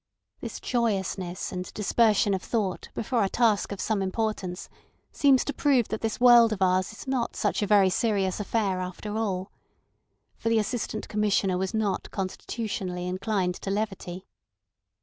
[0.39, 4.67] This joyousness and dispersion of thought before a task of some importance
[5.11, 8.79] seems to prove that this world of ours is not such a very serious affair
[8.79, 9.51] after all.
[10.37, 14.25] For the Assistant Commissioner was not constitutionally inclined to levity.